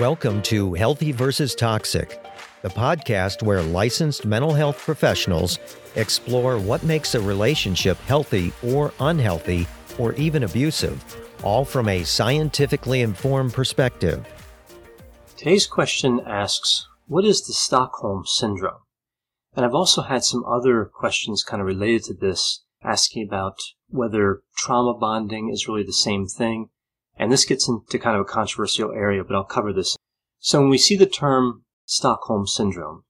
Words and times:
Welcome 0.00 0.40
to 0.44 0.72
Healthy 0.72 1.12
versus 1.12 1.54
Toxic, 1.54 2.24
the 2.62 2.70
podcast 2.70 3.42
where 3.42 3.60
licensed 3.60 4.24
mental 4.24 4.54
health 4.54 4.78
professionals 4.78 5.58
explore 5.94 6.58
what 6.58 6.82
makes 6.82 7.14
a 7.14 7.20
relationship 7.20 7.98
healthy 8.04 8.50
or 8.62 8.94
unhealthy 8.98 9.66
or 9.98 10.14
even 10.14 10.44
abusive, 10.44 11.04
all 11.42 11.66
from 11.66 11.86
a 11.86 12.02
scientifically 12.02 13.02
informed 13.02 13.52
perspective. 13.52 14.26
Today's 15.36 15.66
question 15.66 16.22
asks 16.26 16.88
What 17.06 17.26
is 17.26 17.46
the 17.46 17.52
Stockholm 17.52 18.24
Syndrome? 18.24 18.80
And 19.54 19.66
I've 19.66 19.74
also 19.74 20.00
had 20.00 20.24
some 20.24 20.46
other 20.46 20.86
questions 20.86 21.44
kind 21.44 21.60
of 21.60 21.66
related 21.66 22.04
to 22.04 22.14
this, 22.14 22.64
asking 22.82 23.28
about 23.28 23.58
whether 23.90 24.40
trauma 24.56 24.94
bonding 24.94 25.50
is 25.50 25.68
really 25.68 25.84
the 25.84 25.92
same 25.92 26.26
thing 26.26 26.70
and 27.20 27.30
this 27.30 27.44
gets 27.44 27.68
into 27.68 27.98
kind 27.98 28.16
of 28.16 28.22
a 28.22 28.24
controversial 28.24 28.92
area, 28.92 29.22
but 29.22 29.36
I'll 29.36 29.44
cover 29.44 29.74
this. 29.74 29.94
So 30.38 30.58
when 30.58 30.70
we 30.70 30.78
see 30.78 30.96
the 30.96 31.04
term 31.04 31.64
Stockholm 31.84 32.46
Syndrome, 32.46 33.04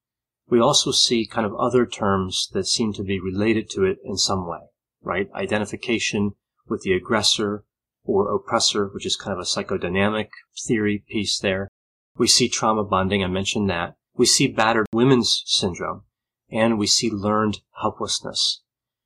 we 0.49 0.59
also 0.59 0.91
see 0.91 1.25
kind 1.25 1.47
of 1.47 1.55
other 1.55 1.87
terms 1.87 2.49
that 2.53 2.67
seem 2.67 2.93
to 2.95 3.05
be 3.05 3.21
related 3.21 3.71
to 3.71 3.85
it 3.85 3.99
in 4.05 4.17
some 4.17 4.49
way, 4.49 4.63
right? 5.01 5.29
Identification 5.33 6.33
with 6.67 6.83
the 6.83 6.93
aggressor 6.93 7.63
or 8.03 8.35
oppressor, 8.35 8.91
which 8.93 9.07
is 9.07 9.15
kind 9.15 9.33
of 9.33 9.39
a 9.39 9.43
psychodynamic 9.43 10.31
theory 10.67 11.05
piece 11.09 11.39
there. 11.39 11.69
We 12.17 12.27
see 12.27 12.49
trauma 12.49 12.83
bonding, 12.83 13.23
I 13.23 13.29
mentioned 13.29 13.71
that. 13.71 13.95
We 14.17 14.27
see 14.27 14.49
battered 14.49 14.87
women's 14.93 15.45
syndrome, 15.47 16.03
and 16.51 16.81
we 16.81 16.89
see 16.89 17.13
learned 17.13 17.61
helplessness. 17.81 18.61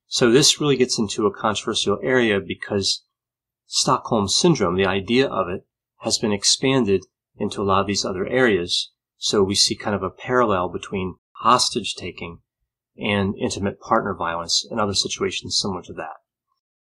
So 0.07 0.31
this 0.31 0.63
really 0.63 0.77
gets 0.77 0.99
into 0.99 1.27
a 1.27 1.35
controversial 1.35 1.99
area 2.03 2.41
because 2.41 3.05
Stockholm 3.67 4.29
Syndrome, 4.29 4.77
the 4.77 4.87
idea 4.87 5.27
of 5.27 5.49
it, 5.49 5.67
has 6.01 6.19
been 6.19 6.33
expanded 6.33 7.05
into 7.37 7.63
a 7.63 7.65
lot 7.65 7.81
of 7.81 7.87
these 7.87 8.05
other 8.05 8.27
areas. 8.27 8.91
So 9.17 9.43
we 9.43 9.55
see 9.55 9.75
kind 9.75 9.97
of 9.97 10.03
a 10.03 10.11
parallel 10.11 10.69
between 10.69 11.17
hostage 11.39 11.95
taking 11.95 12.41
and 12.97 13.35
intimate 13.39 13.81
partner 13.81 14.15
violence 14.15 14.67
and 14.71 14.79
other 14.79 14.95
situations 14.95 15.59
similar 15.61 15.83
to 15.83 15.93
that. 15.95 16.17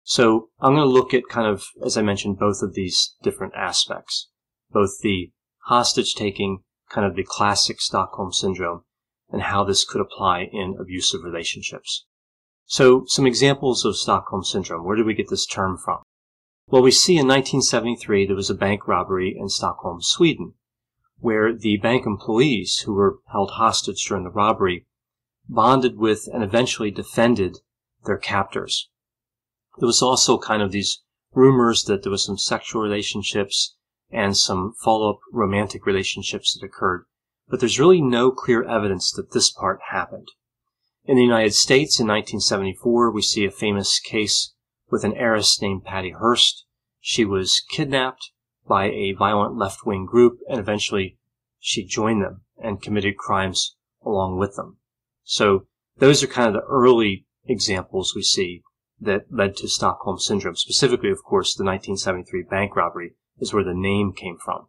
So 0.03 0.51
I'm 0.61 0.75
going 0.75 0.87
to 0.87 0.93
look 0.93 1.13
at 1.13 1.29
kind 1.29 1.49
of, 1.49 1.65
as 1.85 1.97
I 1.97 2.03
mentioned, 2.03 2.39
both 2.39 2.63
of 2.63 2.75
these 2.75 3.17
different 3.23 3.55
aspects, 3.57 4.29
both 4.71 5.01
the 5.03 5.33
hostage 5.65 6.15
taking, 6.15 6.63
kind 6.89 7.05
of 7.05 7.17
the 7.17 7.25
classic 7.25 7.81
Stockholm 7.81 8.33
Syndrome, 8.33 8.83
and 9.31 9.43
how 9.43 9.65
this 9.65 9.85
could 9.85 10.01
apply 10.01 10.49
in 10.53 10.77
abusive 10.79 11.25
relationships. 11.25 12.07
So 12.67 13.05
some 13.07 13.27
examples 13.27 13.85
of 13.85 13.97
Stockholm 13.97 14.45
Syndrome. 14.45 14.85
Where 14.85 14.97
did 14.97 15.07
we 15.07 15.15
get 15.15 15.29
this 15.29 15.47
term 15.47 15.77
from? 15.77 16.03
Well, 16.69 16.83
we 16.83 16.91
see 16.91 17.12
in 17.12 17.28
1973 17.28 18.27
there 18.27 18.34
was 18.34 18.50
a 18.50 18.55
bank 18.55 18.89
robbery 18.89 19.36
in 19.39 19.48
Stockholm, 19.48 20.03
Sweden, 20.03 20.55
where 21.19 21.55
the 21.55 21.77
bank 21.77 22.06
employees 22.06 22.78
who 22.84 22.92
were 22.92 23.20
held 23.31 23.53
hostage 23.53 24.05
during 24.05 24.25
the 24.25 24.31
robbery 24.31 24.87
bonded 25.48 25.97
with 25.97 26.28
and 26.33 26.42
eventually 26.42 26.91
defended 26.91 27.59
their 28.05 28.19
captors. 28.19 28.91
There 29.78 29.87
was 29.87 30.03
also 30.03 30.39
kind 30.39 30.61
of 30.61 30.72
these 30.72 31.03
rumors 31.33 31.84
that 31.84 32.03
there 32.03 32.11
was 32.11 32.25
some 32.25 32.39
sexual 32.39 32.83
relationships 32.83 33.77
and 34.11 34.37
some 34.37 34.75
follow-up 34.83 35.20
romantic 35.33 35.87
relationships 35.87 36.53
that 36.55 36.67
occurred, 36.67 37.05
but 37.48 37.61
there's 37.61 37.78
really 37.78 38.03
no 38.03 38.33
clear 38.33 38.64
evidence 38.64 39.12
that 39.12 39.31
this 39.31 39.53
part 39.53 39.78
happened. 39.91 40.28
In 41.05 41.17
the 41.17 41.22
United 41.22 41.55
States 41.55 42.00
in 42.00 42.09
1974, 42.09 43.12
we 43.12 43.22
see 43.22 43.44
a 43.44 43.53
famous 43.53 44.00
case 44.00 44.55
with 44.91 45.05
an 45.05 45.15
heiress 45.15 45.61
named 45.61 45.84
Patty 45.84 46.11
Hearst. 46.11 46.65
She 47.01 47.25
was 47.25 47.62
kidnapped 47.70 48.31
by 48.69 48.91
a 48.91 49.12
violent 49.12 49.56
left 49.56 49.87
wing 49.87 50.06
group 50.06 50.39
and 50.48 50.59
eventually 50.59 51.19
she 51.59 51.84
joined 51.84 52.23
them 52.23 52.43
and 52.59 52.83
committed 52.83 53.17
crimes 53.17 53.77
along 54.05 54.38
with 54.38 54.56
them. 54.56 54.78
So 55.25 55.66
those 55.99 56.22
are 56.22 56.28
kind 56.28 56.49
of 56.49 56.55
the 56.55 56.69
early 56.69 57.27
examples 57.47 58.15
we 58.15 58.22
see 58.22 58.62
that 59.00 59.27
led 59.31 59.56
to 59.56 59.69
Stockholm 59.69 60.19
Syndrome. 60.19 60.56
Specifically, 60.56 61.11
of 61.11 61.22
course, 61.22 61.55
the 61.55 61.65
1973 61.65 62.44
bank 62.44 62.77
robbery 62.77 63.15
is 63.38 63.53
where 63.53 63.65
the 63.65 63.75
name 63.75 64.12
came 64.12 64.38
from. 64.43 64.69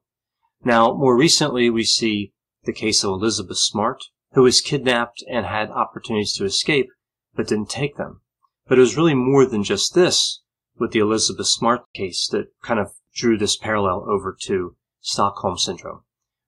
Now, 0.64 0.94
more 0.94 1.16
recently, 1.16 1.70
we 1.70 1.84
see 1.84 2.34
the 2.64 2.74
case 2.74 3.04
of 3.04 3.12
Elizabeth 3.12 3.58
Smart, 3.58 4.04
who 4.34 4.44
was 4.44 4.62
kidnapped 4.62 5.24
and 5.30 5.46
had 5.46 5.70
opportunities 5.70 6.34
to 6.34 6.46
escape, 6.46 6.90
but 7.36 7.48
didn't 7.48 7.70
take 7.70 7.96
them. 7.96 8.22
But 8.68 8.78
it 8.78 8.82
was 8.82 8.98
really 8.98 9.14
more 9.14 9.46
than 9.46 9.64
just 9.64 9.94
this 9.94 10.42
with 10.78 10.92
the 10.92 11.00
Elizabeth 11.00 11.48
Smart 11.48 11.86
case 11.94 12.28
that 12.34 12.52
kind 12.62 12.82
of 12.82 12.92
drew 13.14 13.38
this 13.38 13.56
parallel 13.56 14.04
over 14.10 14.36
to 14.42 14.76
Stockholm 15.00 15.58
Syndrome. 15.58 16.02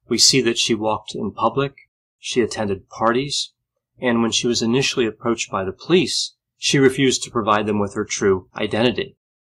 We 0.10 0.18
see 0.18 0.42
that 0.42 0.58
she 0.58 0.76
walked 0.76 1.16
in 1.16 1.32
public, 1.32 1.76
she 2.18 2.42
attended 2.42 2.90
parties, 2.90 3.54
and 4.02 4.22
when 4.22 4.32
she 4.32 4.48
was 4.48 4.62
initially 4.62 5.06
approached 5.06 5.50
by 5.50 5.64
the 5.64 5.72
police, 5.72 6.36
she 6.58 6.78
refused 6.78 7.24
to 7.24 7.32
provide 7.32 7.66
them 7.66 7.80
with 7.80 7.94
her 7.94 8.04
true 8.04 8.50
identity. 8.54 9.16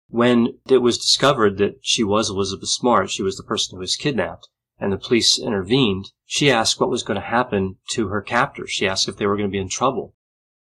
When 0.09 0.59
it 0.69 0.79
was 0.79 0.99
discovered 0.99 1.57
that 1.59 1.79
she 1.81 2.05
was 2.05 2.29
Elizabeth 2.29 2.69
Smart, 2.69 3.11
she 3.11 3.23
was 3.23 3.39
the 3.39 3.43
person 3.43 3.77
who 3.77 3.81
was 3.81 3.97
kidnapped, 3.97 4.49
and 4.79 4.93
the 4.93 4.99
police 4.99 5.39
intervened, 5.39 6.13
she 6.27 6.51
asked 6.51 6.79
what 6.79 6.91
was 6.91 7.05
going 7.05 7.19
to 7.19 7.27
happen 7.27 7.79
to 7.93 8.09
her 8.09 8.21
captors. 8.21 8.71
She 8.71 8.87
asked 8.87 9.09
if 9.09 9.17
they 9.17 9.27
were 9.27 9.37
going 9.37 9.49
to 9.49 9.53
be 9.53 9.59
in 9.59 9.71
trouble 9.71 10.15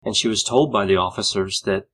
and 0.04 0.16
she 0.16 0.28
was 0.28 0.44
told 0.44 0.72
by 0.72 0.86
the 0.86 0.98
officers 0.98 1.62
that 1.62 1.86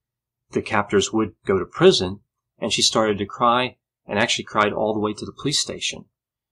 the 0.52 0.62
captors 0.62 1.12
would 1.12 1.34
go 1.46 1.58
to 1.58 1.66
prison, 1.66 2.20
and 2.60 2.72
she 2.72 2.82
started 2.82 3.18
to 3.18 3.26
cry 3.26 3.78
and 4.06 4.20
actually 4.20 4.44
cried 4.44 4.74
all 4.74 4.94
the 4.94 5.00
way 5.00 5.14
to 5.14 5.26
the 5.26 5.32
police 5.32 5.60
station. 5.60 6.06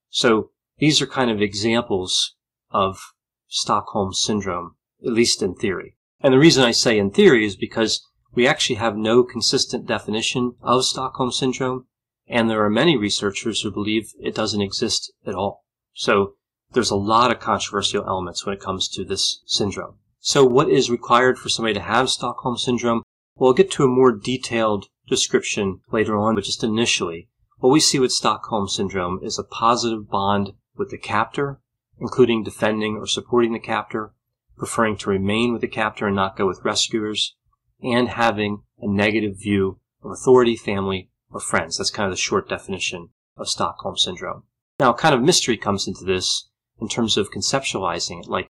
So 0.09 0.51
these 0.77 1.01
are 1.01 1.07
kind 1.07 1.29
of 1.29 1.41
examples 1.41 2.35
of 2.71 3.13
Stockholm 3.47 4.13
syndrome, 4.13 4.75
at 5.05 5.13
least 5.13 5.41
in 5.41 5.55
theory. 5.55 5.95
And 6.21 6.33
the 6.33 6.39
reason 6.39 6.63
I 6.63 6.71
say 6.71 6.97
in 6.97 7.11
theory 7.11 7.45
is 7.45 7.55
because 7.55 8.07
we 8.33 8.47
actually 8.47 8.77
have 8.77 8.95
no 8.95 9.23
consistent 9.23 9.85
definition 9.85 10.55
of 10.61 10.85
Stockholm 10.85 11.31
syndrome, 11.31 11.87
and 12.27 12.49
there 12.49 12.63
are 12.63 12.69
many 12.69 12.95
researchers 12.95 13.61
who 13.61 13.71
believe 13.71 14.13
it 14.19 14.35
doesn't 14.35 14.61
exist 14.61 15.11
at 15.25 15.35
all. 15.35 15.65
So 15.93 16.35
there's 16.71 16.91
a 16.91 16.95
lot 16.95 17.31
of 17.31 17.39
controversial 17.39 18.05
elements 18.05 18.45
when 18.45 18.55
it 18.55 18.61
comes 18.61 18.87
to 18.89 19.03
this 19.03 19.41
syndrome. 19.45 19.95
So 20.23 20.45
what 20.45 20.69
is 20.69 20.91
required 20.91 21.39
for 21.39 21.49
somebody 21.49 21.73
to 21.73 21.79
have 21.79 22.11
Stockholm 22.11 22.55
Syndrome? 22.55 23.01
We'll 23.35 23.53
get 23.53 23.71
to 23.71 23.83
a 23.83 23.87
more 23.87 24.11
detailed 24.11 24.85
description 25.07 25.81
later 25.91 26.15
on, 26.15 26.35
but 26.35 26.43
just 26.43 26.63
initially, 26.63 27.27
what 27.57 27.71
we 27.71 27.79
see 27.79 27.97
with 27.97 28.11
Stockholm 28.11 28.67
Syndrome 28.67 29.19
is 29.23 29.39
a 29.39 29.43
positive 29.43 30.11
bond 30.11 30.51
with 30.77 30.91
the 30.91 30.99
captor, 30.99 31.59
including 31.99 32.43
defending 32.43 32.97
or 32.97 33.07
supporting 33.07 33.53
the 33.53 33.59
captor, 33.59 34.13
preferring 34.57 34.95
to 34.97 35.09
remain 35.09 35.53
with 35.53 35.61
the 35.61 35.67
captor 35.67 36.05
and 36.05 36.15
not 36.15 36.37
go 36.37 36.45
with 36.45 36.63
rescuers, 36.63 37.35
and 37.81 38.09
having 38.09 38.61
a 38.79 38.87
negative 38.87 39.39
view 39.39 39.79
of 40.03 40.11
authority, 40.11 40.55
family, 40.55 41.09
or 41.31 41.39
friends. 41.39 41.79
That's 41.79 41.89
kind 41.89 42.05
of 42.05 42.13
the 42.13 42.21
short 42.21 42.47
definition 42.47 43.09
of 43.37 43.49
Stockholm 43.49 43.97
Syndrome. 43.97 44.43
Now, 44.79 44.93
kind 44.93 45.15
of 45.15 45.21
mystery 45.23 45.57
comes 45.57 45.87
into 45.87 46.05
this 46.05 46.47
in 46.79 46.87
terms 46.87 47.17
of 47.17 47.31
conceptualizing 47.31 48.21
it. 48.21 48.27
Like, 48.27 48.47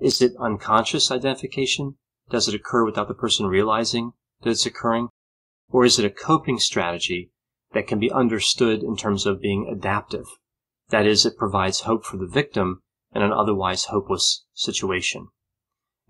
is 0.00 0.22
it 0.22 0.32
unconscious 0.38 1.10
identification? 1.10 1.96
Does 2.30 2.48
it 2.48 2.54
occur 2.54 2.84
without 2.84 3.08
the 3.08 3.14
person 3.14 3.46
realizing 3.46 4.12
that 4.42 4.50
it's 4.50 4.66
occurring? 4.66 5.08
Or 5.70 5.84
is 5.84 5.98
it 5.98 6.04
a 6.04 6.10
coping 6.10 6.58
strategy 6.58 7.30
that 7.72 7.86
can 7.86 7.98
be 7.98 8.10
understood 8.10 8.82
in 8.82 8.96
terms 8.96 9.26
of 9.26 9.40
being 9.40 9.68
adaptive? 9.70 10.26
That 10.90 11.06
is, 11.06 11.26
it 11.26 11.36
provides 11.36 11.80
hope 11.80 12.04
for 12.04 12.16
the 12.16 12.26
victim 12.26 12.82
in 13.14 13.22
an 13.22 13.32
otherwise 13.32 13.86
hopeless 13.86 14.44
situation. 14.54 15.28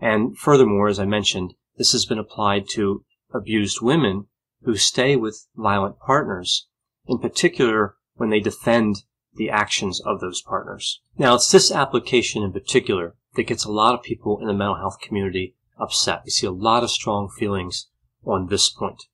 And 0.00 0.37
furthermore, 0.38 0.88
as 0.88 1.00
I 1.00 1.05
mentioned, 1.05 1.55
this 1.76 1.93
has 1.93 2.06
been 2.06 2.19
applied 2.19 2.69
to 2.75 3.05
abused 3.32 3.81
women 3.82 4.26
who 4.62 4.76
stay 4.76 5.16
with 5.16 5.47
violent 5.56 5.99
partners, 5.99 6.69
in 7.06 7.19
particular 7.19 7.96
when 8.14 8.31
they 8.31 8.41
defend 8.41 9.02
the 9.34 9.50
actions 9.50 10.00
of 10.00 10.20
those 10.20 10.43
partners. 10.43 11.00
Now, 11.17 11.34
it's 11.34 11.50
this 11.50 11.70
application 11.70 12.43
in 12.43 12.52
particular 12.52 13.17
that 13.34 13.44
gets 13.44 13.64
a 13.64 13.72
lot 13.72 13.94
of 13.94 14.02
people 14.02 14.38
in 14.40 14.46
the 14.46 14.54
mental 14.54 14.76
health 14.76 14.98
community 15.00 15.54
upset. 15.78 16.22
We 16.25 16.30
see 16.30 16.46
a 16.46 16.50
lot 16.50 16.82
of 16.82 16.90
strong 16.90 17.28
feelings 17.28 17.88
on 18.25 18.48
this 18.48 18.69
point. 18.69 19.04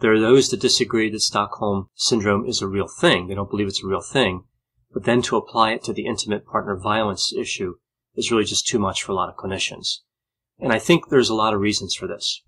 There 0.00 0.12
are 0.12 0.20
those 0.20 0.50
that 0.50 0.60
disagree 0.60 1.10
that 1.10 1.20
Stockholm 1.20 1.88
syndrome 1.94 2.46
is 2.46 2.60
a 2.60 2.68
real 2.68 2.88
thing. 2.88 3.28
They 3.28 3.34
don't 3.34 3.50
believe 3.50 3.66
it's 3.66 3.82
a 3.82 3.86
real 3.86 4.02
thing. 4.02 4.44
But 4.92 5.04
then 5.04 5.22
to 5.22 5.36
apply 5.36 5.72
it 5.72 5.84
to 5.84 5.92
the 5.92 6.06
intimate 6.06 6.46
partner 6.46 6.76
violence 6.76 7.32
issue 7.32 7.76
is 8.14 8.30
really 8.30 8.44
just 8.44 8.66
too 8.66 8.78
much 8.78 9.02
for 9.02 9.12
a 9.12 9.14
lot 9.14 9.28
of 9.28 9.36
clinicians. 9.36 9.98
And 10.58 10.72
I 10.72 10.78
think 10.78 11.08
there's 11.08 11.28
a 11.28 11.34
lot 11.34 11.54
of 11.54 11.60
reasons 11.60 11.94
for 11.94 12.06
this. 12.06 12.42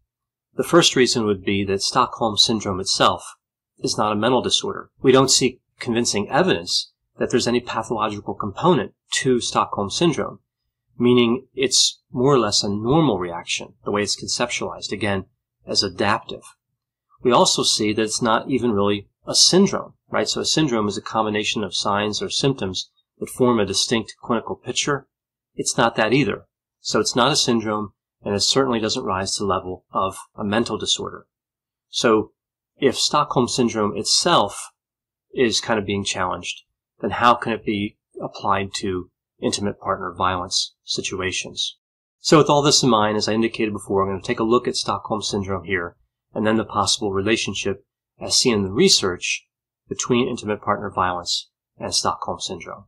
The 0.55 0.65
first 0.65 0.97
reason 0.97 1.25
would 1.25 1.45
be 1.45 1.65
that 1.65 1.83
Stockholm 1.83 2.37
syndrome 2.37 2.81
itself 2.81 3.37
is 3.79 3.99
not 3.99 4.13
a 4.13 4.17
mental 4.17 4.43
disorder. 4.43 4.91
We 5.01 5.13
don't 5.13 5.31
see 5.31 5.61
convincing 5.79 6.29
evidence 6.31 6.93
that 7.19 7.31
there's 7.31 7.49
any 7.49 7.61
pathological 7.61 8.35
component 8.35 8.93
to 9.21 9.41
Stockholm 9.41 9.91
syndrome 9.91 10.41
meaning 10.99 11.47
it's 11.55 12.01
more 12.11 12.35
or 12.35 12.39
less 12.39 12.63
a 12.63 12.69
normal 12.69 13.19
reaction, 13.19 13.75
the 13.85 13.91
way 13.91 14.03
it's 14.03 14.21
conceptualized, 14.21 14.93
again, 14.93 15.27
as 15.67 15.83
adaptive. 15.83 16.43
We 17.23 17.33
also 17.33 17.63
see 17.63 17.93
that 17.93 18.03
it's 18.03 18.23
not 18.23 18.51
even 18.51 18.73
really 18.73 19.09
a 19.27 19.35
syndrome, 19.35 19.95
right? 20.11 20.29
So 20.29 20.41
a 20.41 20.47
syndrome 20.47 20.89
is 20.89 20.97
a 20.97 21.03
combination 21.03 21.63
of 21.63 21.75
signs 21.75 22.23
or 22.23 22.31
symptoms 22.31 22.91
that 23.19 23.29
form 23.29 23.59
a 23.59 23.67
distinct 23.67 24.15
clinical 24.23 24.57
picture, 24.57 25.09
it's 25.55 25.77
not 25.77 25.97
that 25.97 26.13
either. 26.13 26.47
So 26.81 27.01
it's 27.01 27.17
not 27.17 27.33
a 27.33 27.37
syndrome, 27.37 27.93
and 28.23 28.35
it 28.35 28.41
certainly 28.41 28.81
doesn't 28.81 29.05
rise 29.05 29.35
to 29.35 29.45
the 29.45 29.49
level 29.49 29.85
of 29.93 30.17
a 30.37 30.45
mental 30.45 30.79
disorder. 30.79 31.27
So 31.89 32.33
if 32.77 32.97
Stockholm 32.97 33.49
Syndrome 33.49 33.97
itself 33.97 34.71
is 35.35 35.61
kind 35.61 35.79
of 35.79 35.87
being 35.87 36.05
challenged, 36.05 36.63
then 37.01 37.11
how 37.11 37.35
can 37.35 37.53
it 37.53 37.65
be 37.65 37.99
applied 38.21 38.71
to 38.77 39.11
intimate 39.41 39.81
partner 39.81 40.13
violence 40.17 40.75
situations? 40.85 41.77
So 42.21 42.39
with 42.39 42.51
all 42.51 42.63
this 42.63 42.83
in 42.83 42.91
mind, 42.91 43.17
as 43.17 43.29
I 43.29 43.33
indicated 43.33 43.73
before, 43.73 44.03
I'm 44.03 44.09
going 44.09 44.21
to 44.21 44.27
take 44.27 44.41
a 44.41 44.45
look 44.45 44.67
at 44.67 44.77
Stockholm 44.77 45.23
Syndrome 45.23 45.65
here, 45.65 45.97
and 46.35 46.47
then 46.47 46.57
the 46.57 46.65
possible 46.65 47.13
relationship 47.13 47.85
as 48.21 48.37
seen 48.37 48.55
in 48.55 48.63
the 48.65 48.73
research 48.73 49.47
between 49.89 50.29
intimate 50.29 50.61
partner 50.61 50.91
violence 50.91 51.49
and 51.79 51.95
Stockholm 51.95 52.41
Syndrome. 52.41 52.85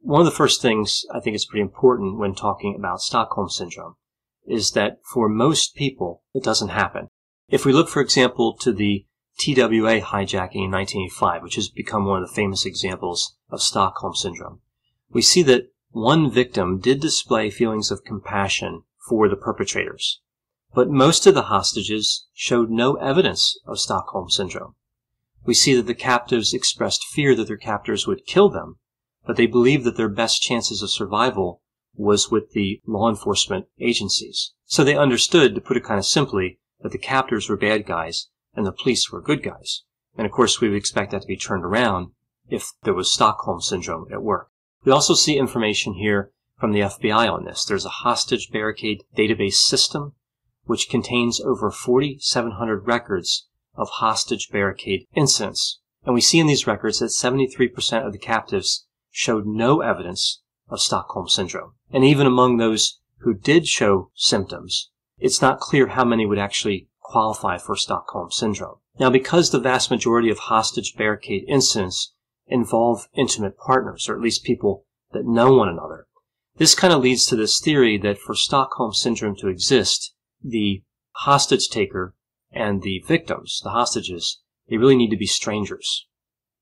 One 0.00 0.20
of 0.20 0.26
the 0.26 0.32
first 0.36 0.60
things 0.60 1.04
I 1.12 1.20
think 1.20 1.36
is 1.36 1.44
pretty 1.44 1.62
important 1.62 2.18
when 2.18 2.34
talking 2.34 2.74
about 2.76 3.00
Stockholm 3.00 3.48
Syndrome 3.48 3.96
is 4.46 4.72
that 4.72 4.98
for 5.04 5.28
most 5.28 5.74
people, 5.74 6.22
it 6.34 6.42
doesn't 6.42 6.68
happen. 6.68 7.08
If 7.48 7.64
we 7.64 7.72
look, 7.72 7.88
for 7.88 8.00
example, 8.00 8.56
to 8.58 8.72
the 8.72 9.06
TWA 9.38 10.00
hijacking 10.00 10.64
in 10.64 10.70
1985, 10.70 11.42
which 11.42 11.56
has 11.56 11.68
become 11.68 12.04
one 12.04 12.22
of 12.22 12.28
the 12.28 12.34
famous 12.34 12.64
examples 12.64 13.36
of 13.50 13.62
Stockholm 13.62 14.14
Syndrome, 14.14 14.60
we 15.10 15.22
see 15.22 15.42
that 15.44 15.70
one 15.94 16.28
victim 16.28 16.80
did 16.80 17.00
display 17.00 17.48
feelings 17.50 17.92
of 17.92 18.04
compassion 18.04 18.82
for 19.08 19.28
the 19.28 19.36
perpetrators, 19.36 20.20
but 20.74 20.90
most 20.90 21.24
of 21.24 21.34
the 21.34 21.42
hostages 21.42 22.26
showed 22.34 22.68
no 22.68 22.94
evidence 22.96 23.56
of 23.64 23.78
Stockholm 23.78 24.28
Syndrome. 24.28 24.74
We 25.44 25.54
see 25.54 25.74
that 25.76 25.86
the 25.86 25.94
captives 25.94 26.52
expressed 26.52 27.04
fear 27.04 27.36
that 27.36 27.46
their 27.46 27.56
captors 27.56 28.08
would 28.08 28.26
kill 28.26 28.48
them, 28.48 28.78
but 29.24 29.36
they 29.36 29.46
believed 29.46 29.84
that 29.84 29.96
their 29.96 30.08
best 30.08 30.42
chances 30.42 30.82
of 30.82 30.90
survival 30.90 31.62
was 31.94 32.28
with 32.28 32.50
the 32.52 32.80
law 32.86 33.08
enforcement 33.08 33.66
agencies. 33.78 34.52
So 34.64 34.82
they 34.82 34.96
understood, 34.96 35.54
to 35.54 35.60
put 35.60 35.76
it 35.76 35.84
kind 35.84 36.00
of 36.00 36.06
simply, 36.06 36.58
that 36.80 36.90
the 36.90 36.98
captors 36.98 37.48
were 37.48 37.56
bad 37.56 37.86
guys 37.86 38.26
and 38.54 38.66
the 38.66 38.72
police 38.72 39.12
were 39.12 39.20
good 39.20 39.44
guys. 39.44 39.82
And 40.16 40.26
of 40.26 40.32
course, 40.32 40.60
we 40.60 40.68
would 40.68 40.76
expect 40.76 41.12
that 41.12 41.22
to 41.22 41.28
be 41.28 41.36
turned 41.36 41.64
around 41.64 42.08
if 42.48 42.72
there 42.82 42.94
was 42.94 43.12
Stockholm 43.12 43.60
Syndrome 43.60 44.08
at 44.12 44.22
work. 44.22 44.50
We 44.84 44.92
also 44.92 45.14
see 45.14 45.38
information 45.38 45.94
here 45.94 46.32
from 46.58 46.72
the 46.72 46.80
FBI 46.80 47.32
on 47.32 47.44
this. 47.44 47.64
There's 47.64 47.86
a 47.86 48.00
hostage 48.04 48.50
barricade 48.50 49.02
database 49.16 49.54
system 49.54 50.14
which 50.64 50.88
contains 50.88 51.40
over 51.40 51.70
4,700 51.70 52.86
records 52.86 53.48
of 53.74 53.88
hostage 53.94 54.50
barricade 54.50 55.06
incidents. 55.14 55.80
And 56.04 56.14
we 56.14 56.20
see 56.20 56.38
in 56.38 56.46
these 56.46 56.66
records 56.66 57.00
that 57.00 57.06
73% 57.06 58.06
of 58.06 58.12
the 58.12 58.18
captives 58.18 58.86
showed 59.10 59.46
no 59.46 59.80
evidence 59.80 60.42
of 60.68 60.80
Stockholm 60.80 61.28
Syndrome. 61.28 61.74
And 61.90 62.04
even 62.04 62.26
among 62.26 62.56
those 62.56 63.00
who 63.18 63.34
did 63.34 63.66
show 63.66 64.10
symptoms, 64.14 64.90
it's 65.18 65.40
not 65.40 65.60
clear 65.60 65.88
how 65.88 66.04
many 66.04 66.26
would 66.26 66.38
actually 66.38 66.88
qualify 67.00 67.58
for 67.58 67.76
Stockholm 67.76 68.30
Syndrome. 68.30 68.76
Now, 68.98 69.10
because 69.10 69.50
the 69.50 69.60
vast 69.60 69.90
majority 69.90 70.30
of 70.30 70.38
hostage 70.38 70.94
barricade 70.96 71.44
incidents 71.48 72.13
involve 72.46 73.08
intimate 73.14 73.56
partners, 73.58 74.08
or 74.08 74.14
at 74.14 74.22
least 74.22 74.44
people 74.44 74.84
that 75.12 75.24
know 75.24 75.54
one 75.54 75.68
another. 75.68 76.06
This 76.56 76.74
kind 76.74 76.92
of 76.92 77.02
leads 77.02 77.26
to 77.26 77.36
this 77.36 77.60
theory 77.60 77.98
that 77.98 78.18
for 78.18 78.34
Stockholm 78.34 78.92
Syndrome 78.92 79.36
to 79.36 79.48
exist, 79.48 80.14
the 80.42 80.82
hostage 81.12 81.68
taker 81.68 82.14
and 82.52 82.82
the 82.82 83.02
victims, 83.06 83.60
the 83.64 83.70
hostages, 83.70 84.40
they 84.68 84.76
really 84.76 84.96
need 84.96 85.10
to 85.10 85.16
be 85.16 85.26
strangers. 85.26 86.06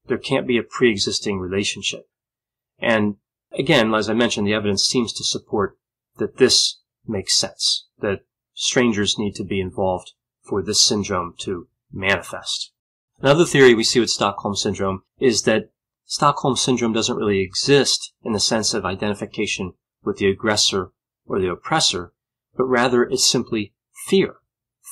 There 0.07 0.19
can't 0.19 0.47
be 0.47 0.59
a 0.59 0.63
pre-existing 0.63 1.39
relationship. 1.39 2.09
And 2.79 3.17
again, 3.53 3.95
as 3.95 4.09
I 4.09 4.15
mentioned, 4.15 4.47
the 4.47 4.55
evidence 4.55 4.85
seems 4.85 5.13
to 5.15 5.25
support 5.25 5.77
that 6.17 6.39
this 6.39 6.81
makes 7.07 7.37
sense, 7.37 7.87
that 8.01 8.21
strangers 8.55 9.19
need 9.19 9.35
to 9.37 9.45
be 9.45 9.61
involved 9.61 10.13
for 10.43 10.63
this 10.63 10.81
syndrome 10.81 11.35
to 11.41 11.69
manifest. 11.93 12.72
Another 13.23 13.45
theory 13.45 13.73
we 13.73 13.85
see 13.85 14.01
with 14.01 14.11
Stockholm 14.11 14.57
Syndrome 14.57 15.05
is 15.21 15.43
that 15.43 15.71
Stockholm 16.05 16.57
Syndrome 16.57 16.93
doesn't 16.93 17.17
really 17.17 17.39
exist 17.39 18.13
in 18.25 18.33
the 18.33 18.41
sense 18.41 18.75
of 18.75 18.85
identification 18.85 19.75
with 20.03 20.17
the 20.17 20.27
aggressor 20.27 20.91
or 21.25 21.41
the 21.41 21.49
oppressor, 21.49 22.13
but 22.57 22.65
rather 22.65 23.05
it's 23.05 23.25
simply 23.25 23.75
fear. 24.09 24.39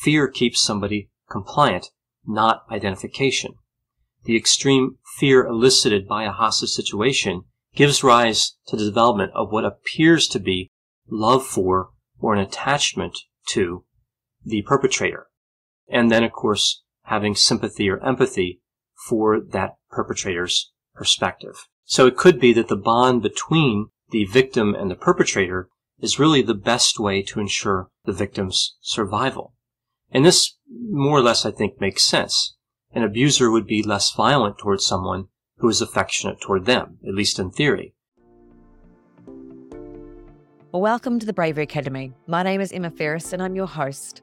Fear 0.05 0.29
keeps 0.29 0.61
somebody 0.61 1.11
compliant, 1.29 1.88
not 2.25 2.62
identification. 2.71 3.55
The 4.23 4.37
extreme 4.37 4.99
fear 5.19 5.44
elicited 5.44 6.06
by 6.06 6.23
a 6.23 6.31
hostage 6.31 6.71
situation 6.71 7.47
gives 7.75 8.05
rise 8.05 8.56
to 8.69 8.77
the 8.77 8.85
development 8.85 9.32
of 9.35 9.50
what 9.50 9.65
appears 9.65 10.29
to 10.29 10.38
be 10.38 10.71
love 11.09 11.44
for 11.44 11.91
or 12.21 12.35
an 12.35 12.41
attachment 12.41 13.19
to 13.49 13.85
the 14.44 14.62
perpetrator. 14.62 15.27
And 15.88 16.12
then, 16.12 16.23
of 16.23 16.31
course, 16.31 16.85
having 17.11 17.35
sympathy 17.35 17.91
or 17.91 17.99
empathy 18.07 18.61
for 19.09 19.41
that 19.41 19.75
perpetrator's 19.91 20.71
perspective. 20.95 21.67
So 21.85 22.07
it 22.07 22.17
could 22.17 22.39
be 22.39 22.53
that 22.53 22.69
the 22.69 22.77
bond 22.77 23.21
between 23.21 23.89
the 24.11 24.27
victim 24.27 24.77
and 24.77 24.89
the 24.89 24.95
perpetrator 24.95 25.69
is 26.01 26.21
really 26.21 26.41
the 26.41 26.55
best 26.55 27.01
way 27.01 27.21
to 27.23 27.41
ensure 27.41 27.89
the 28.05 28.12
victim's 28.12 28.77
survival. 28.81 29.55
And 30.12 30.25
this 30.25 30.57
more 30.69 31.19
or 31.19 31.23
less, 31.23 31.45
I 31.45 31.51
think, 31.51 31.81
makes 31.81 32.05
sense. 32.05 32.57
An 32.93 33.03
abuser 33.03 33.51
would 33.51 33.67
be 33.67 33.83
less 33.83 34.15
violent 34.15 34.59
towards 34.59 34.87
someone 34.87 35.27
who 35.56 35.69
is 35.69 35.81
affectionate 35.81 36.41
toward 36.41 36.65
them, 36.65 36.99
at 37.06 37.15
least 37.15 37.41
in 37.41 37.51
theory. 37.51 37.93
Welcome 40.71 41.19
to 41.19 41.27
the 41.27 41.33
Bravery 41.33 41.65
Academy. 41.65 42.13
My 42.29 42.45
name 42.45 42.61
is 42.61 42.71
Emma 42.71 42.91
Ferris 42.91 43.33
and 43.33 43.43
I'm 43.43 43.56
your 43.56 43.67
host. 43.67 44.23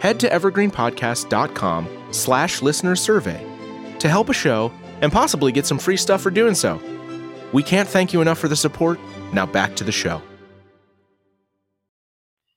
Head 0.00 0.20
to 0.20 0.28
evergreenpodcast.com 0.28 1.88
slash 2.12 2.62
listener 2.62 2.96
survey 2.96 3.44
to 3.98 4.08
help 4.08 4.28
a 4.28 4.34
show 4.34 4.72
and 5.00 5.12
possibly 5.12 5.52
get 5.52 5.66
some 5.66 5.78
free 5.78 5.96
stuff 5.96 6.20
for 6.20 6.30
doing 6.30 6.54
so. 6.54 6.80
We 7.52 7.62
can't 7.62 7.88
thank 7.88 8.12
you 8.12 8.20
enough 8.20 8.38
for 8.38 8.48
the 8.48 8.56
support. 8.56 9.00
Now 9.32 9.46
back 9.46 9.74
to 9.76 9.84
the 9.84 9.92
show. 9.92 10.22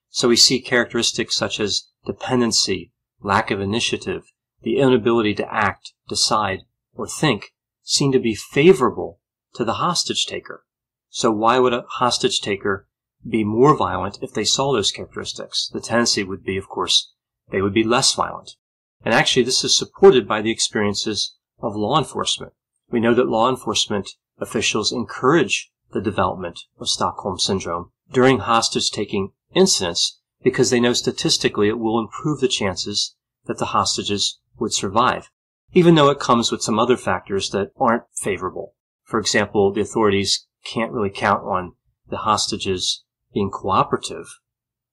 So 0.10 0.28
we 0.28 0.36
see 0.36 0.62
characteristics 0.62 1.36
such 1.36 1.60
as 1.60 1.88
dependency, 2.06 2.92
lack 3.22 3.50
of 3.50 3.62
initiative, 3.62 4.24
the 4.62 4.78
inability 4.78 5.34
to 5.36 5.54
act, 5.54 5.94
decide, 6.08 6.60
or 6.94 7.08
think 7.08 7.54
seem 7.82 8.12
to 8.12 8.20
be 8.20 8.36
favorable 8.36 9.20
to 9.54 9.64
the 9.64 9.76
hostage 9.76 10.26
taker. 10.26 10.66
So 11.10 11.32
why 11.32 11.60
would 11.60 11.74
a 11.74 11.86
hostage 11.90 12.40
taker 12.42 12.88
be 13.28 13.44
more 13.44 13.76
violent 13.76 14.20
if 14.22 14.34
they 14.34 14.44
saw 14.44 14.74
those 14.74 14.92
characteristics? 14.92 15.70
The 15.74 15.82
tendency 15.82 16.24
would 16.24 16.44
be, 16.44 16.58
of 16.58 16.68
course, 16.68 17.14
they 17.52 17.62
would 17.62 17.74
be 17.74 17.84
less 17.84 18.14
violent. 18.14 18.56
And 19.04 19.14
actually, 19.14 19.44
this 19.44 19.64
is 19.64 19.78
supported 19.78 20.28
by 20.28 20.42
the 20.42 20.52
experiences 20.52 21.36
of 21.60 21.76
law 21.76 21.98
enforcement. 21.98 22.54
We 22.90 23.00
know 23.00 23.14
that 23.14 23.28
law 23.28 23.50
enforcement 23.50 24.10
officials 24.40 24.92
encourage 24.92 25.72
the 25.92 26.02
development 26.02 26.60
of 26.80 26.90
Stockholm 26.90 27.38
Syndrome 27.38 27.92
during 28.12 28.40
hostage 28.40 28.90
taking 28.90 29.32
incidents 29.54 30.20
because 30.44 30.70
they 30.70 30.80
know 30.80 30.94
statistically 30.94 31.68
it 31.68 31.80
will 31.80 32.00
improve 32.00 32.40
the 32.40 32.48
chances 32.48 33.16
that 33.46 33.58
the 33.58 33.68
hostages 33.68 34.40
would 34.60 34.74
survive, 34.74 35.30
even 35.74 35.96
though 35.96 36.10
it 36.10 36.20
comes 36.20 36.52
with 36.52 36.62
some 36.62 36.80
other 36.80 36.98
factors 36.98 37.50
that 37.52 37.72
aren't 37.80 38.04
favorable. 38.16 38.76
For 39.04 39.20
example, 39.20 39.72
the 39.72 39.82
authorities 39.82 40.48
can't 40.64 40.92
really 40.92 41.10
count 41.10 41.44
on 41.44 41.74
the 42.10 42.18
hostages 42.18 43.04
being 43.34 43.50
cooperative 43.50 44.28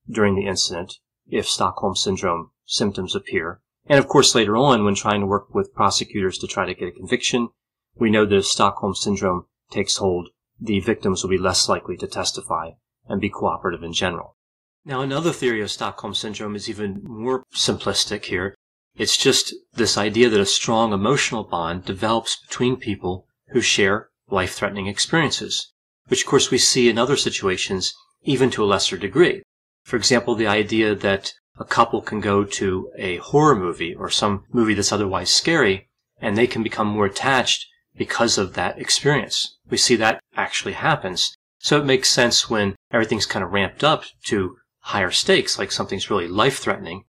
during 0.09 0.35
the 0.35 0.47
incident 0.47 0.95
if 1.28 1.49
Stockholm 1.49 1.94
Syndrome 1.94 2.50
symptoms 2.64 3.14
appear. 3.14 3.61
And 3.87 3.99
of 3.99 4.08
course, 4.08 4.35
later 4.35 4.56
on, 4.56 4.85
when 4.85 4.94
trying 4.94 5.20
to 5.20 5.26
work 5.26 5.54
with 5.54 5.75
prosecutors 5.75 6.38
to 6.38 6.47
try 6.47 6.66
to 6.66 6.75
get 6.75 6.88
a 6.88 6.92
conviction, 6.92 7.49
we 7.97 8.11
know 8.11 8.26
that 8.26 8.37
if 8.37 8.47
Stockholm 8.47 8.94
Syndrome 8.94 9.47
takes 9.70 9.97
hold, 9.97 10.28
the 10.61 10.80
victims 10.80 11.23
will 11.23 11.30
be 11.30 11.38
less 11.38 11.68
likely 11.68 11.97
to 11.97 12.06
testify 12.06 12.70
and 13.06 13.20
be 13.20 13.30
cooperative 13.30 13.82
in 13.82 13.92
general. 13.92 14.37
Now, 14.85 15.02
another 15.02 15.32
theory 15.32 15.61
of 15.61 15.70
Stockholm 15.70 16.14
Syndrome 16.14 16.56
is 16.56 16.68
even 16.68 17.02
more 17.04 17.44
simplistic 17.54 18.25
here. 18.25 18.54
It's 18.97 19.16
just 19.16 19.54
this 19.75 19.97
idea 19.97 20.28
that 20.28 20.40
a 20.40 20.47
strong 20.47 20.92
emotional 20.92 21.44
bond 21.44 21.85
develops 21.85 22.37
between 22.37 22.76
people 22.76 23.26
who 23.49 23.61
share 23.61 24.11
life-threatening 24.30 24.87
experiences, 24.87 25.73
which 26.08 26.23
of 26.23 26.28
course 26.28 26.50
we 26.50 26.58
see 26.58 26.88
in 26.88 26.99
other 26.99 27.16
situations, 27.16 27.94
even 28.23 28.50
to 28.50 28.64
a 28.64 28.66
lesser 28.66 28.97
degree. 28.97 29.42
For 29.88 29.97
example, 29.97 30.35
the 30.35 30.47
idea 30.47 30.95
that 30.95 31.33
a 31.59 31.64
couple 31.64 32.02
can 32.02 32.21
go 32.21 32.45
to 32.45 32.90
a 32.99 33.16
horror 33.16 33.57
movie 33.57 33.95
or 33.95 34.11
some 34.11 34.45
movie 34.52 34.75
that's 34.75 34.92
otherwise 34.92 35.30
scary 35.30 35.88
and 36.21 36.37
they 36.37 36.47
can 36.47 36.62
become 36.62 36.88
more 36.88 37.07
attached 37.07 37.64
because 37.97 38.37
of 38.37 38.52
that 38.52 38.78
experience. 38.78 39.57
We 39.71 39.78
see 39.78 39.97
that 39.97 40.21
actually 40.37 40.75
happens. 40.75 41.35
So 41.59 41.80
it 41.80 41.87
makes 41.87 42.11
sense 42.11 42.50
when 42.50 42.76
everything's 42.90 43.25
kind 43.25 43.42
of 43.42 43.52
ramped 43.52 43.83
up 43.83 44.04
to 44.26 44.59
higher 44.80 45.11
stakes, 45.11 45.59
like 45.59 45.73
something's 45.73 46.11
really 46.11 46.28
life 46.28 46.59
threatening, 46.59 47.04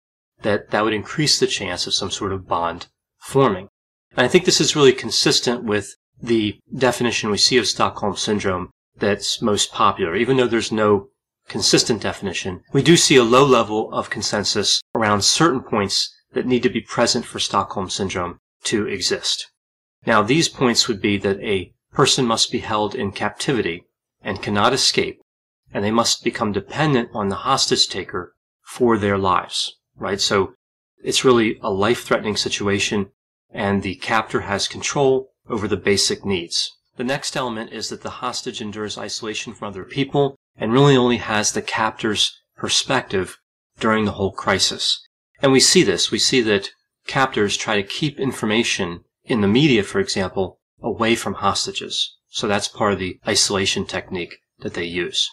that 0.43 0.69
that 0.71 0.85
would 0.85 0.93
increase 0.93 1.41
the 1.41 1.47
chance 1.47 1.87
of 1.87 1.95
some 1.95 2.11
sort 2.11 2.31
of 2.31 2.47
bond 2.47 2.89
forming. 3.17 3.71
And 4.15 4.27
I 4.27 4.29
think 4.29 4.45
this 4.45 4.61
is 4.61 4.77
really 4.77 4.93
consistent 4.93 5.65
with 5.65 5.97
the 6.21 6.59
definition 6.77 7.31
we 7.31 7.39
see 7.39 7.57
of 7.57 7.67
Stockholm 7.67 8.17
syndrome 8.17 8.69
that's 8.99 9.41
most 9.41 9.73
popular. 9.73 10.15
Even 10.15 10.37
though 10.37 10.47
there's 10.47 10.71
no 10.71 11.09
consistent 11.49 12.03
definition, 12.03 12.63
we 12.73 12.83
do 12.83 12.97
see 12.97 13.17
a 13.17 13.25
low 13.25 13.45
level 13.45 13.93
of 13.93 14.11
consensus 14.11 14.81
around 14.95 15.23
certain 15.23 15.61
points 15.61 16.15
that 16.33 16.47
need 16.47 16.63
to 16.63 16.71
be 16.71 16.81
present 16.81 17.25
for 17.25 17.39
Stockholm 17.39 17.89
syndrome 17.89 18.39
to 18.65 18.87
exist. 18.87 19.51
Now, 20.05 20.23
these 20.23 20.49
points 20.49 20.89
would 20.89 21.01
be 21.01 21.17
that 21.19 21.41
a 21.41 21.73
person 21.93 22.27
must 22.27 22.53
be 22.53 22.59
held 22.59 22.95
in 22.95 23.13
captivity 23.13 23.85
and 24.21 24.43
cannot 24.43 24.73
escape, 24.73 25.21
and 25.73 25.85
they 25.85 25.91
must 25.91 26.25
become 26.25 26.53
dependent 26.53 27.11
on 27.15 27.29
the 27.29 27.37
hostage 27.37 27.89
taker 27.89 28.35
for 28.63 28.99
their 28.99 29.19
lives, 29.19 29.77
right? 29.97 30.21
So 30.21 30.55
it's 31.03 31.25
really 31.25 31.59
a 31.63 31.71
life-threatening 31.71 32.37
situation, 32.37 33.11
and 33.51 33.83
the 33.83 33.95
captor 33.97 34.41
has 34.43 34.69
control 34.69 35.31
over 35.49 35.69
the 35.69 35.77
basic 35.77 36.25
needs. 36.25 36.73
The 36.97 37.05
next 37.05 37.37
element 37.37 37.73
is 37.73 37.89
that 37.91 38.03
the 38.03 38.11
hostage 38.11 38.61
endures 38.61 38.99
isolation 38.99 39.55
from 39.55 39.69
other 39.69 39.85
people 39.85 40.37
and 40.59 40.73
really 40.73 40.97
only 40.97 41.19
has 41.19 41.53
the 41.53 41.63
captor's 41.63 42.33
perspective 42.57 43.39
during 43.79 44.05
the 44.05 44.13
whole 44.13 44.33
crisis. 44.33 45.07
And 45.43 45.53
we 45.53 45.61
see 45.61 45.83
this. 45.83 46.11
We 46.11 46.19
see 46.19 46.41
that 46.43 46.71
captors 47.07 47.57
try 47.57 47.77
to 47.77 47.83
keep 47.87 48.19
information 48.19 49.05
in 49.25 49.41
the 49.41 49.49
media, 49.49 49.83
for 49.83 50.01
example, 50.01 50.61
away 50.83 51.15
from 51.15 51.35
hostages. 51.35 52.17
So 52.29 52.49
that's 52.49 52.69
part 52.69 52.93
of 52.93 52.99
the 52.99 53.19
isolation 53.27 53.85
technique 53.85 54.37
that 54.61 54.75
they 54.75 54.85
use. 54.85 55.31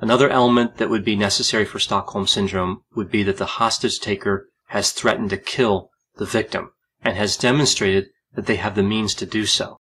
Another 0.00 0.28
element 0.28 0.76
that 0.76 0.90
would 0.90 1.04
be 1.04 1.16
necessary 1.16 1.64
for 1.64 1.78
Stockholm 1.78 2.26
syndrome 2.26 2.82
would 2.94 3.10
be 3.10 3.22
that 3.24 3.36
the 3.36 3.46
hostage 3.46 3.98
taker 3.98 4.48
has 4.68 4.92
threatened 4.92 5.30
to 5.30 5.36
kill 5.36 5.90
the 6.16 6.24
victim 6.24 6.70
and 7.02 7.16
has 7.16 7.36
demonstrated 7.36 8.06
that 8.34 8.46
they 8.46 8.56
have 8.56 8.74
the 8.74 8.82
means 8.82 9.14
to 9.14 9.26
do 9.26 9.46
so. 9.46 9.78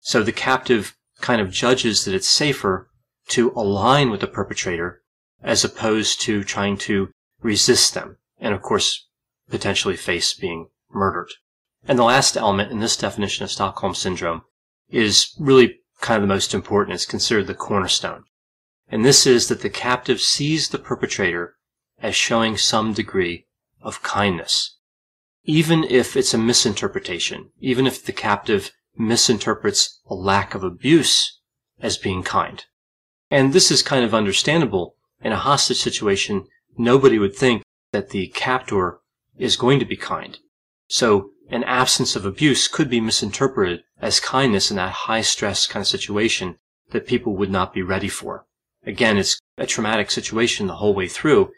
So 0.00 0.22
the 0.22 0.32
captive 0.32 0.96
kind 1.20 1.40
of 1.40 1.50
judges 1.50 2.04
that 2.04 2.14
it's 2.14 2.28
safer 2.28 2.90
to 3.28 3.50
align 3.52 4.10
with 4.10 4.20
the 4.20 4.26
perpetrator 4.26 5.02
as 5.42 5.64
opposed 5.64 6.20
to 6.22 6.44
trying 6.44 6.76
to 6.76 7.10
resist 7.42 7.94
them 7.94 8.16
and 8.38 8.54
of 8.54 8.62
course 8.62 9.06
potentially 9.50 9.96
face 9.96 10.34
being 10.34 10.68
murdered. 10.90 11.30
And 11.86 11.98
the 11.98 12.04
last 12.04 12.36
element 12.36 12.72
in 12.72 12.80
this 12.80 12.96
definition 12.96 13.44
of 13.44 13.50
Stockholm 13.50 13.94
syndrome 13.94 14.42
is 14.88 15.34
really 15.38 15.80
kind 16.00 16.16
of 16.16 16.22
the 16.22 16.34
most 16.34 16.54
important. 16.54 16.94
It's 16.94 17.06
considered 17.06 17.46
the 17.46 17.54
cornerstone. 17.54 18.24
And 18.88 19.04
this 19.04 19.26
is 19.26 19.48
that 19.48 19.60
the 19.60 19.70
captive 19.70 20.20
sees 20.20 20.68
the 20.68 20.78
perpetrator 20.78 21.56
as 22.00 22.14
showing 22.14 22.56
some 22.56 22.92
degree 22.92 23.46
of 23.80 24.02
kindness. 24.02 24.76
Even 25.44 25.84
if 25.84 26.16
it's 26.16 26.34
a 26.34 26.38
misinterpretation, 26.38 27.50
even 27.60 27.86
if 27.86 28.04
the 28.04 28.12
captive 28.12 28.72
misinterprets 28.96 30.00
a 30.06 30.14
lack 30.14 30.54
of 30.54 30.64
abuse 30.64 31.40
as 31.80 31.98
being 31.98 32.22
kind. 32.22 32.64
And 33.34 33.52
this 33.52 33.72
is 33.72 33.82
kind 33.82 34.04
of 34.04 34.14
understandable. 34.14 34.94
In 35.20 35.32
a 35.32 35.36
hostage 35.36 35.78
situation, 35.78 36.46
nobody 36.78 37.18
would 37.18 37.34
think 37.34 37.64
that 37.90 38.10
the 38.10 38.28
captor 38.28 39.00
is 39.36 39.56
going 39.56 39.80
to 39.80 39.84
be 39.84 39.96
kind. 39.96 40.38
So 40.86 41.30
an 41.50 41.64
absence 41.64 42.14
of 42.14 42.24
abuse 42.24 42.68
could 42.68 42.88
be 42.88 43.00
misinterpreted 43.00 43.80
as 44.00 44.20
kindness 44.20 44.70
in 44.70 44.76
that 44.76 44.92
high 45.08 45.22
stress 45.22 45.66
kind 45.66 45.80
of 45.80 45.88
situation 45.88 46.58
that 46.92 47.08
people 47.08 47.34
would 47.34 47.50
not 47.50 47.74
be 47.74 47.82
ready 47.82 48.06
for. 48.06 48.46
Again, 48.86 49.18
it's 49.18 49.40
a 49.58 49.66
traumatic 49.66 50.12
situation 50.12 50.68
the 50.68 50.76
whole 50.76 50.94
way 50.94 51.08
through. 51.08 51.50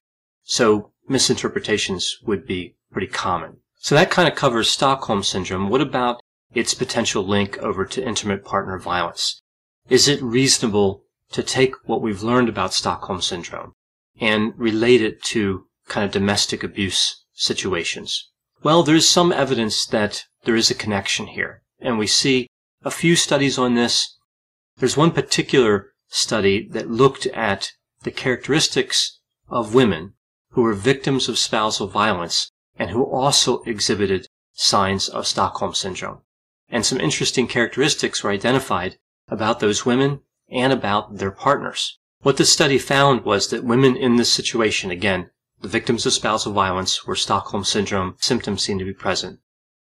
So 0.44 0.92
misinterpretations 1.10 2.16
would 2.24 2.46
be 2.46 2.76
pretty 2.90 3.08
common. 3.08 3.58
So 3.74 3.94
that 3.96 4.10
kind 4.10 4.26
of 4.26 4.34
covers 4.34 4.70
Stockholm 4.70 5.22
syndrome. 5.22 5.68
What 5.68 5.82
about 5.82 6.22
its 6.54 6.72
potential 6.72 7.22
link 7.22 7.58
over 7.58 7.84
to 7.84 8.02
intimate 8.02 8.46
partner 8.46 8.78
violence? 8.78 9.42
Is 9.90 10.08
it 10.08 10.22
reasonable 10.22 11.02
to 11.32 11.42
take 11.42 11.74
what 11.84 12.02
we've 12.02 12.22
learned 12.22 12.48
about 12.48 12.74
Stockholm 12.74 13.20
syndrome 13.20 13.72
and 14.20 14.52
relate 14.56 15.02
it 15.02 15.22
to 15.24 15.66
kind 15.88 16.04
of 16.04 16.12
domestic 16.12 16.62
abuse 16.62 17.24
situations? 17.34 18.30
Well, 18.62 18.82
there's 18.82 19.08
some 19.08 19.32
evidence 19.32 19.86
that 19.86 20.24
there 20.44 20.56
is 20.56 20.70
a 20.70 20.74
connection 20.74 21.28
here. 21.28 21.62
And 21.80 21.98
we 21.98 22.06
see 22.06 22.48
a 22.84 22.90
few 22.90 23.16
studies 23.16 23.58
on 23.58 23.74
this. 23.74 24.16
There's 24.78 24.96
one 24.96 25.10
particular 25.10 25.92
study 26.08 26.66
that 26.70 26.90
looked 26.90 27.26
at 27.26 27.72
the 28.02 28.10
characteristics 28.10 29.20
of 29.48 29.74
women 29.74 30.14
who 30.50 30.62
were 30.62 30.74
victims 30.74 31.28
of 31.28 31.38
spousal 31.38 31.86
violence 31.86 32.50
and 32.78 32.90
who 32.90 33.04
also 33.04 33.62
exhibited 33.62 34.26
signs 34.52 35.08
of 35.08 35.26
Stockholm 35.26 35.74
syndrome. 35.74 36.22
And 36.68 36.84
some 36.84 37.00
interesting 37.00 37.46
characteristics 37.46 38.22
were 38.22 38.30
identified 38.30 38.96
about 39.28 39.60
those 39.60 39.84
women 39.84 40.20
and 40.50 40.72
about 40.72 41.18
their 41.18 41.30
partners. 41.30 41.98
What 42.20 42.36
the 42.36 42.44
study 42.44 42.78
found 42.78 43.24
was 43.24 43.48
that 43.48 43.64
women 43.64 43.96
in 43.96 44.16
this 44.16 44.32
situation, 44.32 44.90
again, 44.90 45.30
the 45.60 45.68
victims 45.68 46.06
of 46.06 46.12
spousal 46.12 46.52
violence 46.52 47.06
where 47.06 47.16
Stockholm 47.16 47.64
syndrome 47.64 48.16
symptoms 48.18 48.62
seem 48.62 48.78
to 48.78 48.84
be 48.84 48.92
present. 48.92 49.40